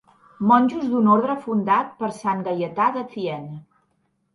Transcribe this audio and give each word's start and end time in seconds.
Monjos 0.51 0.87
d'un 0.93 1.11
orde 1.17 1.37
fundat 1.45 1.95
per 2.03 2.13
sant 2.23 2.45
Gaietà 2.51 2.93
de 3.01 3.09
Thiene. 3.17 3.65